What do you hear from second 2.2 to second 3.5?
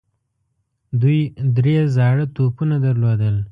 توپونه درلودل.